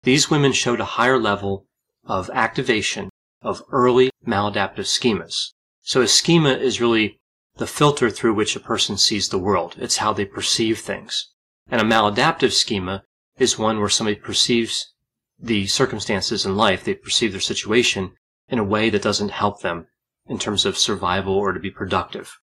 These 0.02 0.30
women 0.30 0.52
showed 0.52 0.80
a 0.80 0.96
higher 0.96 1.18
level 1.18 1.66
of 2.04 2.30
activation 2.30 3.10
of 3.42 3.62
early 3.70 4.10
maladaptive 4.26 4.86
schemas. 4.86 5.52
So 5.82 6.02
a 6.02 6.08
schema 6.08 6.50
is 6.50 6.80
really 6.80 7.20
the 7.56 7.66
filter 7.66 8.10
through 8.10 8.34
which 8.34 8.56
a 8.56 8.60
person 8.60 8.98
sees 8.98 9.28
the 9.28 9.38
world. 9.38 9.76
It's 9.78 9.98
how 9.98 10.12
they 10.12 10.24
perceive 10.24 10.80
things. 10.80 11.32
And 11.68 11.80
a 11.80 11.84
maladaptive 11.84 12.52
schema 12.52 13.02
is 13.38 13.58
one 13.58 13.80
where 13.80 13.88
somebody 13.88 14.16
perceives 14.16 14.92
the 15.38 15.66
circumstances 15.66 16.46
in 16.46 16.56
life, 16.56 16.84
they 16.84 16.94
perceive 16.94 17.32
their 17.32 17.40
situation 17.40 18.12
in 18.48 18.58
a 18.58 18.64
way 18.64 18.90
that 18.90 19.02
doesn't 19.02 19.30
help 19.30 19.60
them 19.60 19.86
in 20.28 20.38
terms 20.38 20.64
of 20.64 20.78
survival 20.78 21.34
or 21.34 21.52
to 21.52 21.60
be 21.60 21.70
productive. 21.70 22.38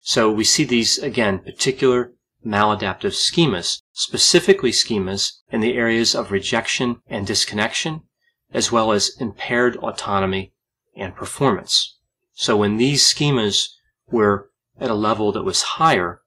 So 0.00 0.30
we 0.30 0.44
see 0.44 0.64
these, 0.64 0.98
again, 0.98 1.40
particular 1.40 2.12
maladaptive 2.44 3.12
schemas, 3.12 3.80
specifically 3.92 4.70
schemas 4.70 5.32
in 5.50 5.60
the 5.60 5.74
areas 5.74 6.14
of 6.14 6.30
rejection 6.30 7.00
and 7.08 7.26
disconnection, 7.26 8.02
as 8.52 8.70
well 8.70 8.92
as 8.92 9.16
impaired 9.18 9.76
autonomy 9.78 10.52
and 10.96 11.16
performance. 11.16 11.98
So 12.34 12.56
when 12.56 12.76
these 12.76 13.02
schemas 13.02 13.66
were 14.08 14.50
at 14.80 14.90
a 14.90 14.94
level 14.94 15.32
that 15.32 15.42
was 15.42 15.62
higher, 15.62 16.20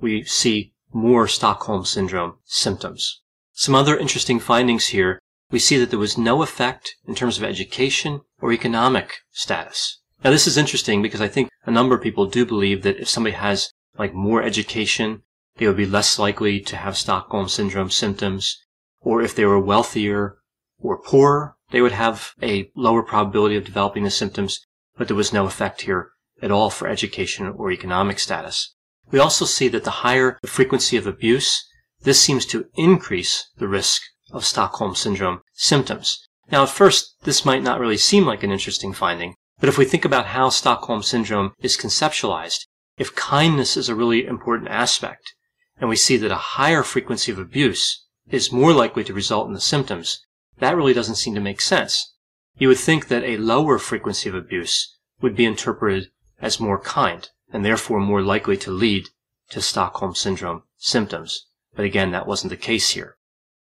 we 0.00 0.22
see 0.22 0.74
more 0.92 1.26
Stockholm 1.26 1.84
Syndrome 1.84 2.38
symptoms. 2.44 3.22
Some 3.52 3.74
other 3.74 3.96
interesting 3.96 4.38
findings 4.38 4.88
here, 4.88 5.18
we 5.50 5.58
see 5.58 5.78
that 5.78 5.90
there 5.90 5.98
was 5.98 6.18
no 6.18 6.42
effect 6.42 6.94
in 7.06 7.14
terms 7.14 7.38
of 7.38 7.44
education 7.44 8.20
or 8.40 8.52
economic 8.52 9.16
status. 9.32 10.00
Now 10.26 10.32
this 10.32 10.48
is 10.48 10.56
interesting 10.56 11.02
because 11.02 11.20
I 11.20 11.28
think 11.28 11.50
a 11.66 11.70
number 11.70 11.94
of 11.94 12.02
people 12.02 12.26
do 12.26 12.44
believe 12.44 12.82
that 12.82 12.98
if 12.98 13.08
somebody 13.08 13.36
has 13.36 13.70
like 13.96 14.12
more 14.12 14.42
education 14.42 15.22
they 15.58 15.68
would 15.68 15.76
be 15.76 15.86
less 15.86 16.18
likely 16.18 16.58
to 16.62 16.76
have 16.76 16.96
Stockholm 16.96 17.48
syndrome 17.48 17.92
symptoms, 17.92 18.60
or 19.00 19.22
if 19.22 19.36
they 19.36 19.44
were 19.44 19.60
wealthier 19.60 20.38
or 20.80 21.00
poorer, 21.00 21.54
they 21.70 21.80
would 21.80 21.92
have 21.92 22.32
a 22.42 22.68
lower 22.74 23.04
probability 23.04 23.54
of 23.54 23.64
developing 23.64 24.02
the 24.02 24.10
symptoms, 24.10 24.66
but 24.98 25.06
there 25.06 25.16
was 25.16 25.32
no 25.32 25.46
effect 25.46 25.82
here 25.82 26.10
at 26.42 26.50
all 26.50 26.70
for 26.70 26.88
education 26.88 27.46
or 27.46 27.70
economic 27.70 28.18
status. 28.18 28.74
We 29.12 29.20
also 29.20 29.44
see 29.44 29.68
that 29.68 29.84
the 29.84 30.02
higher 30.02 30.40
the 30.42 30.48
frequency 30.48 30.96
of 30.96 31.06
abuse, 31.06 31.64
this 32.02 32.20
seems 32.20 32.44
to 32.46 32.66
increase 32.74 33.48
the 33.58 33.68
risk 33.68 34.02
of 34.32 34.44
Stockholm 34.44 34.96
syndrome 34.96 35.42
symptoms. 35.52 36.26
Now, 36.50 36.64
at 36.64 36.70
first, 36.70 37.14
this 37.22 37.44
might 37.44 37.62
not 37.62 37.78
really 37.78 37.96
seem 37.96 38.26
like 38.26 38.42
an 38.42 38.50
interesting 38.50 38.92
finding, 38.92 39.36
But 39.58 39.68
if 39.68 39.78
we 39.78 39.84
think 39.84 40.04
about 40.04 40.26
how 40.26 40.50
Stockholm 40.50 41.02
Syndrome 41.02 41.52
is 41.60 41.76
conceptualized, 41.76 42.66
if 42.98 43.14
kindness 43.14 43.76
is 43.76 43.88
a 43.88 43.94
really 43.94 44.26
important 44.26 44.70
aspect, 44.70 45.34
and 45.78 45.88
we 45.88 45.96
see 45.96 46.16
that 46.18 46.30
a 46.30 46.56
higher 46.56 46.82
frequency 46.82 47.32
of 47.32 47.38
abuse 47.38 48.04
is 48.30 48.52
more 48.52 48.72
likely 48.72 49.04
to 49.04 49.14
result 49.14 49.48
in 49.48 49.54
the 49.54 49.60
symptoms, 49.60 50.20
that 50.58 50.76
really 50.76 50.92
doesn't 50.92 51.16
seem 51.16 51.34
to 51.34 51.40
make 51.40 51.60
sense. 51.60 52.14
You 52.58 52.68
would 52.68 52.78
think 52.78 53.08
that 53.08 53.24
a 53.24 53.36
lower 53.36 53.78
frequency 53.78 54.28
of 54.28 54.34
abuse 54.34 54.96
would 55.20 55.36
be 55.36 55.44
interpreted 55.44 56.10
as 56.40 56.60
more 56.60 56.80
kind 56.80 57.28
and 57.52 57.64
therefore 57.64 58.00
more 58.00 58.22
likely 58.22 58.56
to 58.58 58.70
lead 58.70 59.08
to 59.50 59.60
Stockholm 59.60 60.14
Syndrome 60.14 60.62
symptoms. 60.76 61.46
But 61.74 61.84
again, 61.84 62.10
that 62.10 62.26
wasn't 62.26 62.50
the 62.50 62.56
case 62.56 62.90
here. 62.90 63.16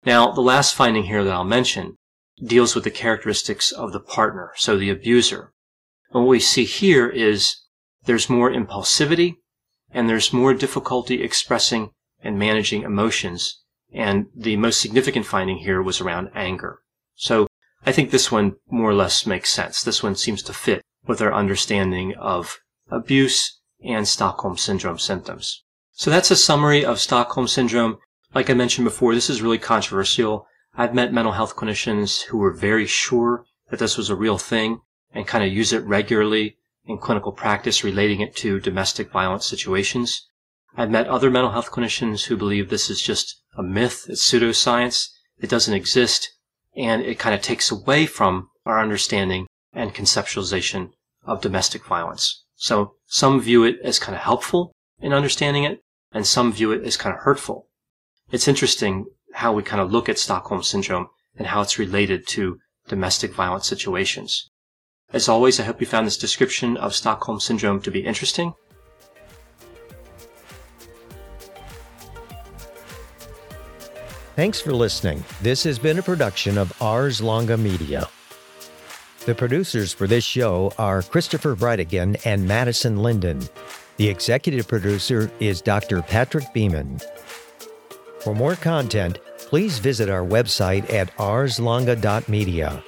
Now, 0.06 0.32
the 0.32 0.42
last 0.42 0.75
finding 0.75 1.06
here 1.06 1.24
that 1.24 1.34
I'll 1.34 1.44
mention 1.44 1.98
deals 2.44 2.75
with 2.75 2.84
the 2.84 2.92
characteristics 2.92 3.72
of 3.72 3.92
the 3.92 4.00
partner, 4.00 4.51
so 4.56 4.77
the 4.77 4.89
abuser. 4.89 5.51
And 6.14 6.24
what 6.24 6.30
we 6.30 6.40
see 6.40 6.66
here 6.66 7.10
is 7.10 7.56
there's 8.06 8.30
more 8.30 8.52
impulsivity 8.52 9.36
and 9.92 10.10
there's 10.10 10.34
more 10.34 10.54
difficulty 10.54 11.24
expressing 11.24 11.92
and 12.22 12.38
managing 12.38 12.84
emotions. 12.84 13.62
And 13.94 14.28
the 14.36 14.58
most 14.58 14.80
significant 14.82 15.26
finding 15.26 15.58
here 15.58 15.82
was 15.82 16.02
around 16.02 16.30
anger. 16.36 16.80
So 17.16 17.48
I 17.86 17.92
think 17.92 18.12
this 18.12 18.32
one 18.32 18.56
more 18.70 18.90
or 18.90 18.94
less 18.94 19.26
makes 19.26 19.50
sense. 19.50 19.84
This 19.84 20.04
one 20.04 20.16
seems 20.16 20.42
to 20.44 20.54
fit 20.54 20.82
with 21.08 21.22
our 21.22 21.34
understanding 21.34 22.16
of 22.16 22.60
abuse 22.90 23.60
and 23.84 24.08
Stockholm 24.08 24.58
Syndrome 24.58 25.00
symptoms. 25.00 25.64
So 25.92 26.10
that's 26.10 26.32
a 26.32 26.36
summary 26.36 26.84
of 26.84 27.00
Stockholm 27.00 27.48
Syndrome. 27.48 27.98
Like 28.34 28.50
I 28.50 28.54
mentioned 28.54 28.86
before, 28.86 29.14
this 29.14 29.30
is 29.30 29.42
really 29.42 29.60
controversial. 29.60 30.48
I've 30.76 30.94
met 30.94 31.14
mental 31.14 31.34
health 31.34 31.56
clinicians 31.56 32.24
who 32.24 32.38
were 32.38 32.52
very 32.52 32.86
sure 32.86 33.46
that 33.70 33.80
this 33.80 33.98
was 33.98 34.10
a 34.10 34.16
real 34.16 34.38
thing 34.38 34.82
and 35.15 35.25
kind 35.25 35.43
of 35.43 35.51
use 35.51 35.74
it 35.74 35.84
regularly 35.86 36.57
in 36.86 37.00
clinical 37.00 37.31
practice 37.31 37.84
relating 37.84 38.22
it 38.22 38.36
to 38.36 38.60
domestic 38.60 39.10
violence 39.12 39.45
situations. 39.45 40.27
I've 40.77 40.91
met 40.91 41.07
other 41.07 41.31
mental 41.31 41.51
health 41.51 41.72
clinicians 41.72 42.25
who 42.25 42.38
believe 42.38 42.69
this 42.69 42.89
is 42.89 43.01
just 43.01 43.41
a 43.57 43.63
myth, 43.63 44.05
it's 44.10 44.29
pseudoscience, 44.29 45.07
it 45.39 45.50
doesn't 45.50 45.74
exist, 45.74 46.31
and 46.75 47.01
it 47.01 47.17
kind 47.17 47.34
of 47.34 47.41
takes 47.41 47.72
away 47.72 48.05
from 48.05 48.50
our 48.65 48.79
understanding 48.79 49.48
and 49.74 49.95
conceptualization 49.95 50.91
of 51.24 51.41
domestic 51.41 51.86
violence. 51.86 52.43
So 52.55 52.95
some 53.07 53.41
view 53.41 53.63
it 53.63 53.77
as 53.84 54.00
kind 54.00 54.15
of 54.15 54.22
helpful 54.22 54.74
in 55.00 55.13
understanding 55.13 55.63
it, 55.63 55.79
and 56.12 56.27
some 56.27 56.51
view 56.51 56.72
it 56.72 56.84
as 56.84 56.98
kind 56.98 57.15
of 57.15 57.22
hurtful. 57.22 57.67
It's 58.31 58.48
interesting 58.48 59.05
how 59.34 59.53
we 59.53 59.63
kind 59.63 59.81
of 59.81 59.91
look 59.91 60.07
at 60.10 60.19
Stockholm 60.19 60.63
Syndrome 60.63 61.07
and 61.38 61.48
how 61.48 61.62
it's 61.62 61.79
related 61.79 62.27
to 62.27 62.60
domestic 62.88 63.34
violence 63.34 63.67
situations. 63.67 64.50
As 65.15 65.29
always, 65.29 65.62
I 65.62 65.63
hope 65.63 65.79
you 65.79 65.88
found 65.88 66.05
this 66.05 66.17
description 66.17 66.75
of 66.75 66.93
Stockholm 66.93 67.39
Syndrome 67.39 67.81
to 67.84 67.89
be 67.89 68.05
interesting. 68.05 68.53
Thanks 74.36 74.60
for 74.60 74.74
listening. 74.74 75.24
This 75.41 75.63
has 75.63 75.79
been 75.79 76.00
a 76.00 76.03
production 76.03 76.57
of 76.57 76.74
Ars 76.81 77.22
Longa 77.22 77.55
Media. 77.55 78.10
The 79.25 79.34
producers 79.34 79.93
for 79.93 80.05
this 80.05 80.25
show 80.25 80.74
are 80.77 81.01
Christopher 81.01 81.55
Brightigan 81.55 82.19
and 82.25 82.45
Madison 82.45 82.98
Linden. 82.98 83.39
The 83.95 84.10
executive 84.10 84.67
producer 84.67 85.31
is 85.39 85.62
Dr. 85.62 86.01
Patrick 86.01 86.53
Beeman. 86.53 87.00
For 88.19 88.36
more 88.36 88.57
content, 88.57 89.19
please 89.38 89.79
visit 89.79 90.10
our 90.10 90.25
website 90.25 90.91
at 90.93 91.15
arslonga.media. 91.15 92.84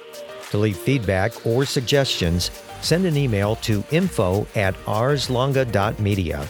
To 0.50 0.58
leave 0.58 0.76
feedback 0.76 1.46
or 1.46 1.64
suggestions, 1.64 2.50
send 2.80 3.04
an 3.04 3.16
email 3.16 3.56
to 3.56 3.84
info 3.90 4.46
at 4.54 4.74
arslonga.media. 4.84 6.48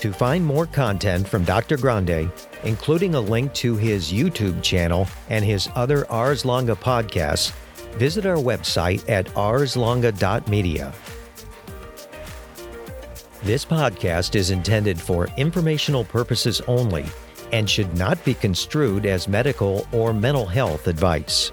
To 0.00 0.12
find 0.12 0.44
more 0.44 0.66
content 0.66 1.28
from 1.28 1.44
Dr. 1.44 1.76
Grande, 1.76 2.30
including 2.64 3.14
a 3.14 3.20
link 3.20 3.52
to 3.54 3.76
his 3.76 4.12
YouTube 4.12 4.62
channel 4.62 5.06
and 5.28 5.44
his 5.44 5.68
other 5.74 6.10
Ars 6.10 6.44
Longa 6.44 6.74
podcasts, 6.74 7.52
visit 7.92 8.26
our 8.26 8.36
website 8.36 9.08
at 9.08 9.26
arslonga.media. 9.34 10.92
This 13.42 13.64
podcast 13.64 14.34
is 14.34 14.50
intended 14.50 15.00
for 15.00 15.28
informational 15.36 16.04
purposes 16.04 16.60
only 16.68 17.04
and 17.52 17.68
should 17.68 17.94
not 17.96 18.24
be 18.24 18.34
construed 18.34 19.04
as 19.04 19.28
medical 19.28 19.86
or 19.92 20.12
mental 20.12 20.46
health 20.46 20.86
advice. 20.86 21.52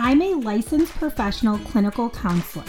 I'm 0.00 0.22
a 0.22 0.34
licensed 0.34 0.94
professional 0.94 1.58
clinical 1.58 2.08
counselor. 2.08 2.62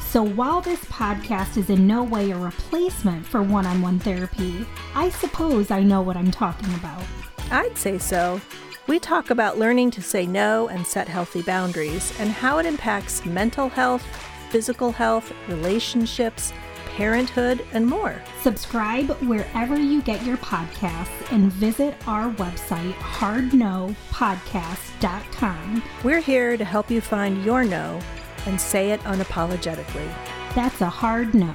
So 0.00 0.20
while 0.20 0.60
this 0.60 0.84
podcast 0.86 1.56
is 1.56 1.70
in 1.70 1.86
no 1.86 2.02
way 2.02 2.32
a 2.32 2.36
replacement 2.36 3.24
for 3.24 3.40
one 3.40 3.66
on 3.66 3.80
one 3.80 4.00
therapy, 4.00 4.66
I 4.92 5.10
suppose 5.10 5.70
I 5.70 5.84
know 5.84 6.02
what 6.02 6.16
I'm 6.16 6.32
talking 6.32 6.74
about. 6.74 7.04
I'd 7.52 7.78
say 7.78 7.98
so. 7.98 8.40
We 8.88 8.98
talk 8.98 9.30
about 9.30 9.60
learning 9.60 9.92
to 9.92 10.02
say 10.02 10.26
no 10.26 10.66
and 10.66 10.84
set 10.84 11.06
healthy 11.06 11.42
boundaries 11.42 12.12
and 12.18 12.30
how 12.30 12.58
it 12.58 12.66
impacts 12.66 13.24
mental 13.24 13.68
health, 13.68 14.04
physical 14.50 14.90
health, 14.90 15.32
relationships, 15.46 16.52
parenthood, 16.96 17.64
and 17.72 17.86
more. 17.86 18.20
Subscribe 18.40 19.10
wherever 19.22 19.78
you 19.78 20.02
get 20.02 20.24
your 20.24 20.38
podcasts 20.38 21.32
and 21.32 21.52
visit 21.52 21.94
our 22.06 22.30
website, 22.32 22.94
hardnopodcast.com. 22.94 25.82
We're 26.04 26.20
here 26.20 26.56
to 26.56 26.64
help 26.64 26.90
you 26.90 27.00
find 27.00 27.44
your 27.44 27.64
no 27.64 28.00
and 28.46 28.60
say 28.60 28.90
it 28.90 29.00
unapologetically. 29.00 30.12
That's 30.54 30.80
a 30.80 30.88
hard 30.88 31.34
no. 31.34 31.54